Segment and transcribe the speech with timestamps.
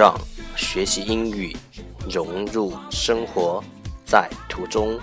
[0.00, 0.18] 让
[0.56, 1.54] 学习英语
[2.08, 3.62] 融入生活，
[4.02, 4.98] 在途中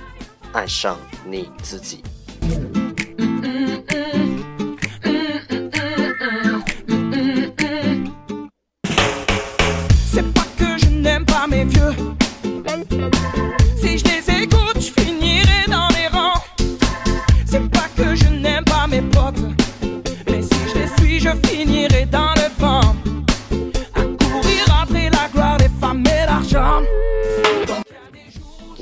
[0.53, 2.03] 爱上你自己。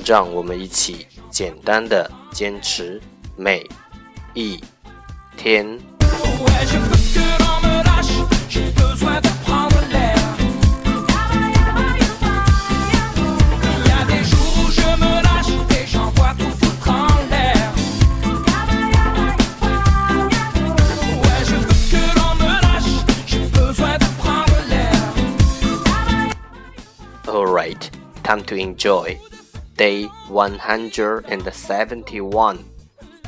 [0.06, 3.02] 让我们一起简单的坚持
[3.36, 3.66] 每
[4.34, 4.62] 一
[5.36, 5.66] 天。
[27.26, 27.90] All right,
[28.22, 29.18] time to enjoy.
[29.77, 32.59] Day 171,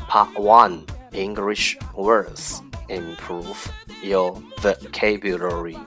[0.07, 3.67] Part 1 English Words Improve
[4.03, 5.77] Your Vocabulary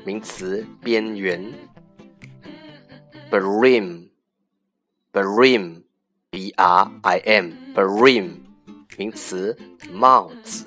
[0.05, 1.53] 名词边缘。
[3.29, 4.07] Brim
[5.11, 5.83] brim
[6.29, 8.38] B R I M brim
[8.97, 9.57] 名词
[9.91, 10.66] 帽子。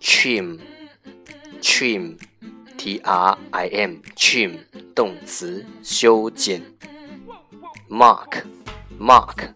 [0.00, 0.58] Trim
[1.60, 2.18] trim
[2.78, 4.58] T R I M trim
[4.94, 6.62] 动词修剪。
[7.88, 8.44] Mark
[8.98, 9.50] mark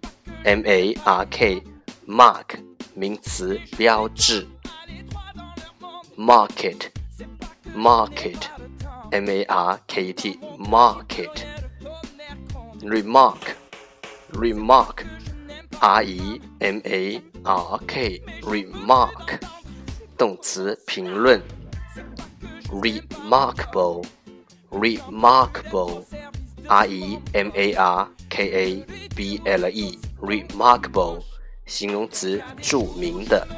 [0.45, 1.63] M A R K
[2.07, 2.59] mark
[2.95, 4.47] 名词标志。
[6.18, 6.92] market
[7.76, 8.50] market
[9.12, 11.46] m a r k e t market
[12.82, 13.56] remark
[14.32, 15.06] remark
[15.80, 19.40] r e m a r k remark
[20.18, 21.42] 动词评论
[22.70, 24.06] remarkable
[24.72, 26.04] remarkable
[26.68, 28.86] r e m a r k a
[29.16, 31.22] b l e remarkable
[31.66, 33.57] 形容词着名的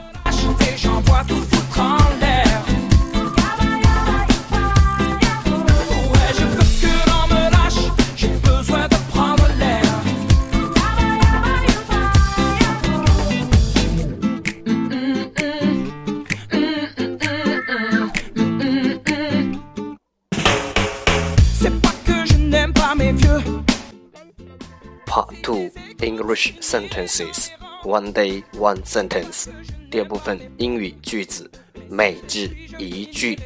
[25.06, 25.70] Part Two
[26.00, 27.50] English Sentences.
[27.82, 29.48] One Day One Sentence
[29.89, 31.49] 第二部分英语句子，
[31.89, 33.39] 每日一句。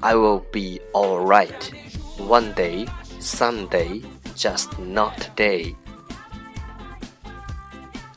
[0.00, 1.72] I will be alright.
[2.18, 2.86] One day,
[3.20, 4.02] someday,
[4.36, 5.74] just not today.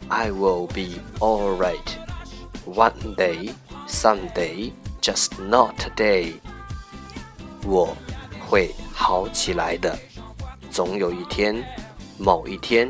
[0.07, 1.97] I will be alright.
[2.65, 3.53] One day,
[3.87, 4.71] someday,
[5.01, 6.35] just not today.
[7.65, 7.95] 我
[8.47, 9.97] 会好起来的，
[10.69, 11.63] 总有一天，
[12.17, 12.89] 某一天。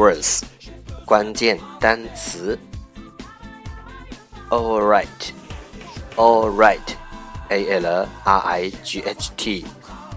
[0.00, 0.40] Keywords
[1.04, 2.58] 关键单词
[4.48, 5.34] Alright
[6.16, 6.94] Alright
[7.50, 9.66] A L R I G H T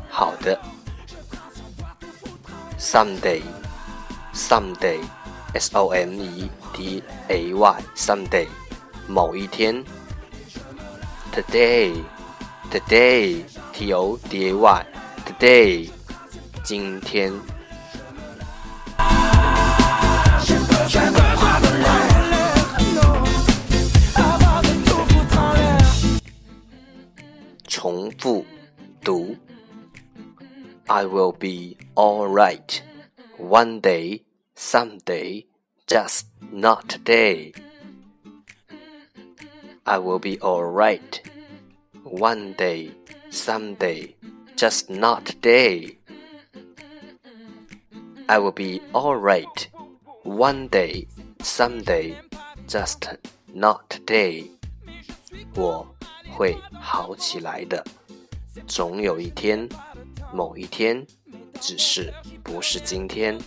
[0.10, 0.58] 好的
[2.80, 3.42] Someday
[4.34, 5.02] Someday
[5.54, 8.48] S O M E D A Y Someday
[9.10, 9.84] 某一天
[11.34, 12.02] Today
[12.72, 13.44] Today
[13.74, 14.86] T O D A Y
[15.26, 15.90] Today
[16.64, 17.34] 今天
[27.84, 28.46] 重复
[29.04, 29.38] 读。
[30.88, 32.82] I will be alright
[33.38, 34.24] one day,
[34.56, 35.46] someday,
[35.88, 37.54] just not today.
[39.84, 41.22] I will be alright
[42.04, 42.92] one day,
[43.30, 44.16] someday,
[44.56, 45.98] just not today.
[48.28, 49.70] I will be alright
[50.24, 51.08] one day,
[51.42, 52.16] someday,
[52.68, 53.18] just
[53.54, 54.50] not today.
[55.56, 55.88] 我
[56.37, 57.83] 会好起来的，
[58.67, 59.69] 总有一天，
[60.33, 61.07] 某一天，
[61.61, 63.39] 只是不是今天。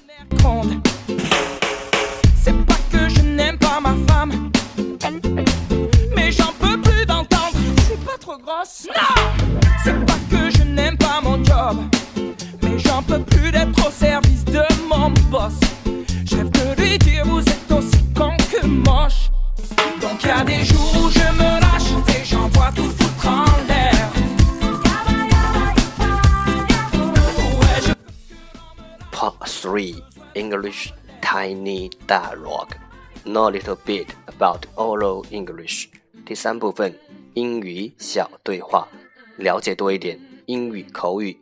[31.36, 32.76] Tiny Dialogue
[33.24, 35.88] Know a little bit about oral English
[36.24, 36.98] 第三部分
[37.34, 38.88] 英语小对话，
[39.36, 41.38] 了解多一点英语口语。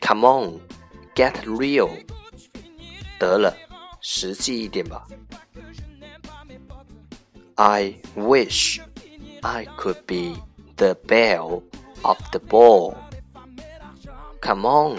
[0.00, 0.60] Come on,
[1.14, 1.90] get real。
[3.18, 3.56] 得了，
[4.00, 5.06] 实际一点吧。
[7.56, 8.80] I wish
[9.42, 10.40] I could be
[10.76, 11.62] the belle
[12.02, 12.96] of the ball.
[14.42, 14.98] Come on,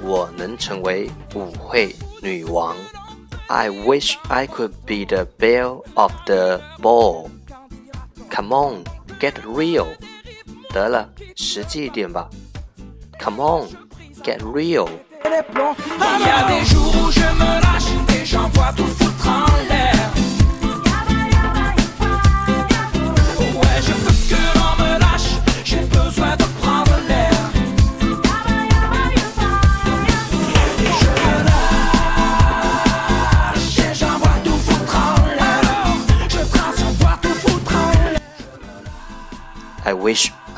[0.00, 2.76] 我能成为舞会女王。
[3.48, 7.30] I wish I could be the belle of the ball.
[8.30, 8.84] Come on,
[9.20, 9.88] get real.
[10.72, 12.30] 得了，实际一点吧。
[13.20, 13.68] Come on,
[14.22, 14.88] get real.
[15.24, 19.75] Il y a des jours où je me lâche et j'envoie tout foutre en l'air.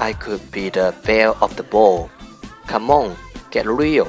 [0.09, 2.09] I could be the belle of the ball.
[2.65, 3.15] Come on,
[3.51, 4.07] get real.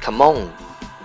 [0.00, 0.50] Come on,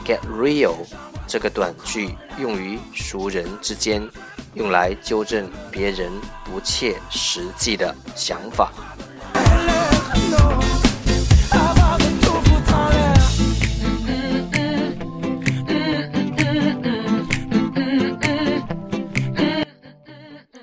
[0.04, 0.88] get real。
[1.28, 4.10] 这个短句用于熟人之间，
[4.56, 6.12] 用来纠正别人
[6.44, 8.74] 不切实际的想法。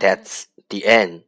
[0.00, 1.27] That's the end.